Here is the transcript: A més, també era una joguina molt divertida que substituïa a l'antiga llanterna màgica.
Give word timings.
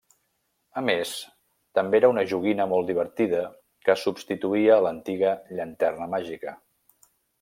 A 0.79 0.81
més, 0.85 1.09
també 1.79 1.99
era 1.99 2.09
una 2.13 2.23
joguina 2.31 2.67
molt 2.71 2.89
divertida 2.91 3.41
que 3.89 3.97
substituïa 4.05 4.73
a 4.77 4.81
l'antiga 4.87 5.35
llanterna 5.61 6.09
màgica. 6.15 6.57